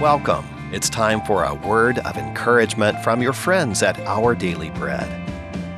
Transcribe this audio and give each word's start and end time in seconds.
Welcome. 0.00 0.46
It's 0.72 0.88
time 0.88 1.20
for 1.22 1.42
a 1.42 1.54
word 1.54 1.98
of 1.98 2.16
encouragement 2.16 3.02
from 3.02 3.20
your 3.20 3.32
friends 3.32 3.82
at 3.82 3.98
Our 4.06 4.34
Daily 4.36 4.70
Bread. 4.70 5.10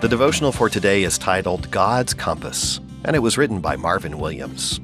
The 0.03 0.09
devotional 0.09 0.53
for 0.53 0.69
today 0.69 1.04
is 1.04 1.17
titled 1.17 1.71
God's 1.71 2.12
Compass, 2.12 2.81
and 3.04 3.17
it 3.17 3.21
was 3.21 3.38
written 3.38 3.61
by 3.61 3.77
Marvin 3.77 4.19
Williams. 4.19 4.79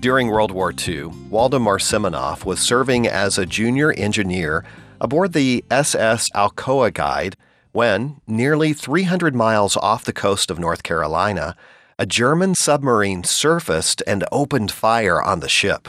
During 0.00 0.26
World 0.26 0.50
War 0.50 0.72
II, 0.72 1.04
Waldemar 1.30 1.78
Semenov 1.78 2.44
was 2.44 2.58
serving 2.58 3.06
as 3.06 3.38
a 3.38 3.46
junior 3.46 3.92
engineer 3.92 4.64
aboard 5.00 5.32
the 5.32 5.64
SS 5.70 6.28
Alcoa 6.30 6.92
Guide 6.92 7.36
when, 7.70 8.20
nearly 8.26 8.72
300 8.72 9.36
miles 9.36 9.76
off 9.76 10.04
the 10.04 10.12
coast 10.12 10.50
of 10.50 10.58
North 10.58 10.82
Carolina, 10.82 11.56
a 11.98 12.04
German 12.04 12.54
submarine 12.54 13.24
surfaced 13.24 14.02
and 14.06 14.24
opened 14.30 14.70
fire 14.70 15.22
on 15.22 15.40
the 15.40 15.48
ship. 15.48 15.88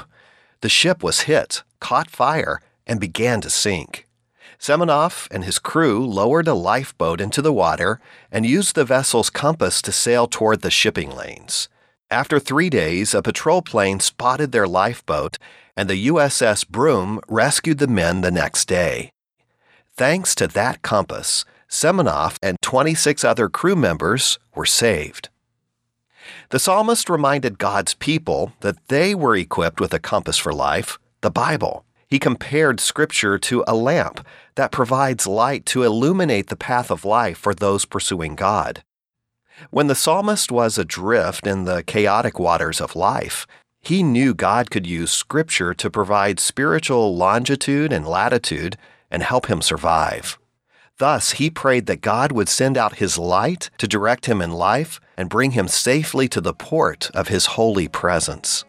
The 0.62 0.70
ship 0.70 1.04
was 1.04 1.22
hit, 1.22 1.64
caught 1.82 2.10
fire, 2.10 2.62
and 2.86 3.00
began 3.00 3.42
to 3.42 3.50
sink. 3.50 4.08
Semenov 4.58 5.28
and 5.30 5.44
his 5.44 5.60
crew 5.60 6.06
lowered 6.06 6.48
a 6.48 6.54
lifeboat 6.54 7.20
into 7.20 7.42
the 7.42 7.54
water 7.54 8.00
and 8.32 8.46
used 8.46 8.76
the 8.76 8.86
vessel's 8.86 9.30
compass 9.30 9.82
to 9.82 9.92
sail 9.92 10.28
toward 10.28 10.62
the 10.62 10.72
shipping 10.72 11.14
lanes. 11.14 11.68
After 12.10 12.40
three 12.40 12.70
days, 12.70 13.14
a 13.14 13.22
patrol 13.22 13.62
plane 13.62 14.00
spotted 14.00 14.54
their 14.54 14.68
lifeboat, 14.68 15.38
and 15.76 15.90
the 15.90 16.08
USS 16.08 16.68
Broome 16.68 17.20
rescued 17.28 17.80
the 17.80 17.88
men 17.88 18.22
the 18.22 18.32
next 18.32 18.66
day. 18.66 19.12
Thanks 19.98 20.34
to 20.36 20.48
that 20.48 20.82
compass, 20.82 21.44
Semenov 21.70 22.38
and 22.42 22.58
26 22.62 23.26
other 23.26 23.50
crew 23.50 23.76
members 23.76 24.40
were 24.56 24.66
saved. 24.66 25.28
The 26.50 26.60
psalmist 26.60 27.10
reminded 27.10 27.60
God's 27.60 27.94
people 27.94 28.54
that 28.62 28.88
they 28.88 29.14
were 29.14 29.36
equipped 29.36 29.82
with 29.82 29.94
a 29.94 30.00
compass 30.00 30.38
for 30.38 30.54
life, 30.54 30.98
the 31.20 31.30
Bible. 31.30 31.84
He 32.08 32.20
compared 32.20 32.80
Scripture 32.80 33.38
to 33.40 33.66
a 33.68 33.76
lamp 33.76 34.26
that 34.56 34.72
provides 34.72 35.28
light 35.28 35.66
to 35.66 35.84
illuminate 35.84 36.48
the 36.48 36.56
path 36.56 36.90
of 36.90 37.04
life 37.04 37.38
for 37.38 37.54
those 37.54 37.84
pursuing 37.84 38.36
God. 38.36 38.82
When 39.72 39.88
the 39.88 39.96
psalmist 39.96 40.50
was 40.50 40.78
adrift 40.78 41.46
in 41.46 41.66
the 41.66 41.84
chaotic 41.84 42.40
waters 42.40 42.80
of 42.80 42.96
life, 42.96 43.46
he 43.82 44.02
knew 44.02 44.34
God 44.34 44.72
could 44.72 44.88
use 44.88 45.12
Scripture 45.12 45.74
to 45.74 45.90
provide 45.90 46.40
spiritual 46.40 47.14
longitude 47.14 47.92
and 47.92 48.08
latitude 48.08 48.78
and 49.12 49.22
help 49.22 49.48
him 49.48 49.62
survive. 49.62 50.38
Thus, 50.98 51.34
he 51.34 51.50
prayed 51.50 51.88
that 51.88 52.00
God 52.00 52.32
would 52.32 52.48
send 52.48 52.78
out 52.78 53.00
his 53.00 53.18
light 53.18 53.70
to 53.80 53.88
direct 53.88 54.28
him 54.28 54.42
in 54.42 54.52
life 54.52 55.02
and 55.18 55.30
bring 55.30 55.52
him 55.52 55.68
safely 55.68 56.28
to 56.30 56.40
the 56.40 56.54
port 56.54 57.10
of 57.14 57.28
his 57.28 57.46
holy 57.46 57.88
presence. 57.88 58.64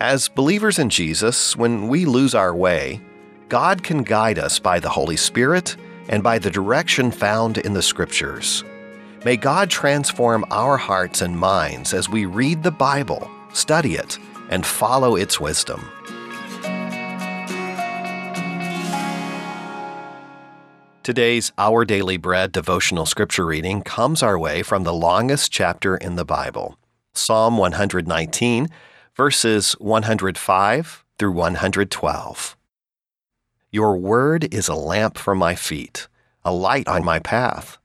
As 0.00 0.28
believers 0.28 0.78
in 0.78 0.90
Jesus, 0.90 1.56
when 1.56 1.88
we 1.88 2.04
lose 2.04 2.34
our 2.34 2.54
way, 2.54 3.00
God 3.48 3.82
can 3.82 4.02
guide 4.02 4.38
us 4.38 4.58
by 4.58 4.80
the 4.80 4.88
Holy 4.88 5.16
Spirit 5.16 5.76
and 6.08 6.22
by 6.22 6.38
the 6.38 6.50
direction 6.50 7.10
found 7.10 7.58
in 7.58 7.72
the 7.72 7.82
Scriptures. 7.82 8.64
May 9.24 9.36
God 9.36 9.70
transform 9.70 10.44
our 10.50 10.76
hearts 10.76 11.22
and 11.22 11.38
minds 11.38 11.94
as 11.94 12.08
we 12.08 12.26
read 12.26 12.62
the 12.62 12.70
Bible, 12.70 13.30
study 13.52 13.94
it, 13.94 14.18
and 14.50 14.66
follow 14.66 15.16
its 15.16 15.40
wisdom. 15.40 15.90
Today's 21.04 21.52
Our 21.58 21.84
Daily 21.84 22.16
Bread 22.16 22.50
devotional 22.50 23.04
scripture 23.04 23.44
reading 23.44 23.82
comes 23.82 24.22
our 24.22 24.38
way 24.38 24.62
from 24.62 24.84
the 24.84 24.94
longest 24.94 25.52
chapter 25.52 25.98
in 25.98 26.16
the 26.16 26.24
Bible, 26.24 26.78
Psalm 27.12 27.58
119, 27.58 28.68
verses 29.14 29.72
105 29.74 31.04
through 31.18 31.32
112. 31.32 32.56
Your 33.70 33.98
word 33.98 34.54
is 34.54 34.66
a 34.66 34.74
lamp 34.74 35.18
for 35.18 35.34
my 35.34 35.54
feet, 35.54 36.08
a 36.42 36.54
light 36.54 36.88
on 36.88 37.04
my 37.04 37.18
path. 37.18 37.76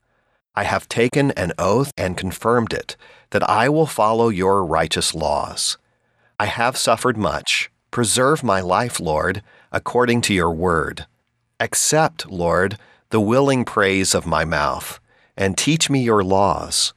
I 0.55 0.63
have 0.63 0.88
taken 0.88 1.31
an 1.31 1.51
oath 1.59 1.91
and 1.97 2.15
confirmed 2.15 2.71
it, 2.71 2.95
that 3.31 3.44
I 3.49 3.67
will 3.67 3.85
follow 3.85 4.29
your 4.29 4.63
righteous 4.63 5.13
laws. 5.13 5.77
I 6.39 6.45
have 6.45 6.77
suffered 6.77 7.17
much. 7.17 7.69
Preserve 7.91 8.45
my 8.45 8.61
life, 8.61 9.01
Lord, 9.01 9.44
according 9.73 10.21
to 10.21 10.33
your 10.33 10.51
word. 10.51 11.05
Accept, 11.59 12.31
Lord, 12.31 12.77
the 13.11 13.19
willing 13.19 13.65
praise 13.65 14.13
of 14.13 14.27
my 14.27 14.45
mouth, 14.45 14.99
and 15.35 15.57
teach 15.57 15.89
me 15.89 16.03
your 16.03 16.23
laws. 16.23 16.93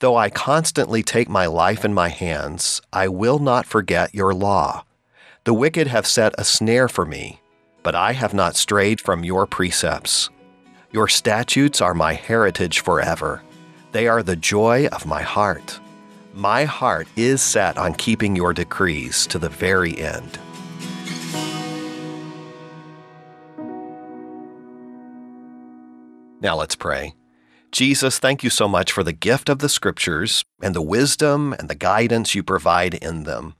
Though 0.00 0.16
I 0.16 0.28
constantly 0.28 1.02
take 1.02 1.30
my 1.30 1.46
life 1.46 1.82
in 1.82 1.94
my 1.94 2.08
hands, 2.08 2.82
I 2.92 3.08
will 3.08 3.38
not 3.38 3.64
forget 3.64 4.14
your 4.14 4.34
law. 4.34 4.84
The 5.44 5.54
wicked 5.54 5.86
have 5.86 6.06
set 6.06 6.34
a 6.36 6.44
snare 6.44 6.88
for 6.88 7.06
me, 7.06 7.40
but 7.82 7.94
I 7.94 8.12
have 8.12 8.34
not 8.34 8.56
strayed 8.56 9.00
from 9.00 9.24
your 9.24 9.46
precepts. 9.46 10.28
Your 10.92 11.08
statutes 11.08 11.80
are 11.80 11.94
my 11.94 12.12
heritage 12.12 12.80
forever. 12.80 13.42
They 13.92 14.08
are 14.08 14.22
the 14.22 14.36
joy 14.36 14.88
of 14.88 15.06
my 15.06 15.22
heart. 15.22 15.80
My 16.34 16.64
heart 16.64 17.08
is 17.16 17.40
set 17.40 17.78
on 17.78 17.94
keeping 17.94 18.36
your 18.36 18.52
decrees 18.52 19.26
to 19.28 19.38
the 19.38 19.48
very 19.48 19.96
end. 19.98 20.38
Now 26.40 26.56
let's 26.56 26.76
pray. 26.76 27.14
Jesus, 27.72 28.18
thank 28.18 28.42
you 28.42 28.50
so 28.50 28.68
much 28.68 28.92
for 28.92 29.02
the 29.02 29.12
gift 29.12 29.48
of 29.48 29.58
the 29.58 29.68
Scriptures 29.68 30.44
and 30.62 30.74
the 30.74 30.82
wisdom 30.82 31.52
and 31.52 31.68
the 31.68 31.74
guidance 31.74 32.34
you 32.34 32.42
provide 32.42 32.94
in 32.94 33.24
them. 33.24 33.54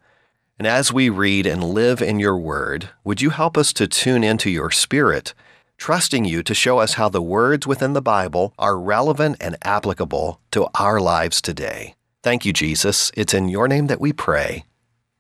And 0.59 0.67
as 0.67 0.93
we 0.93 1.09
read 1.11 1.47
and 1.47 1.63
live 1.63 2.01
in 2.01 2.19
your 2.19 2.39
word, 2.39 2.91
would 3.05 3.21
you 3.21 3.31
help 3.31 3.59
us 3.59 3.73
to 3.75 3.87
tune 3.87 4.25
into 4.25 4.49
your 4.49 4.71
spirit, 4.71 5.35
trusting 5.77 6.25
you 6.25 6.43
to 6.43 6.55
show 6.55 6.79
us 6.79 6.95
how 6.95 7.11
the 7.11 7.21
words 7.21 7.67
within 7.67 7.93
the 7.93 8.01
Bible 8.01 8.55
are 8.59 8.79
relevant 8.79 9.37
and 9.41 9.57
applicable 9.63 10.41
to 10.53 10.67
our 10.75 10.99
lives 10.99 11.43
today? 11.43 11.95
Thank 12.23 12.47
you, 12.47 12.53
Jesus. 12.53 13.13
It's 13.15 13.35
in 13.35 13.49
your 13.49 13.69
name 13.69 13.89
that 13.89 14.01
we 14.01 14.13
pray. 14.13 14.65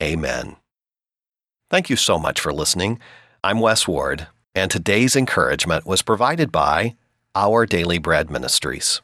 Amen. 0.02 0.56
Thank 1.70 1.90
you 1.90 1.96
so 1.96 2.18
much 2.18 2.40
for 2.40 2.52
listening. 2.52 2.98
I'm 3.44 3.60
Wes 3.60 3.86
Ward, 3.86 4.28
and 4.54 4.70
today's 4.70 5.16
encouragement 5.16 5.84
was 5.84 6.00
provided 6.00 6.50
by 6.50 6.96
our 7.36 7.66
Daily 7.66 7.98
Bread 7.98 8.30
Ministries. 8.30 9.02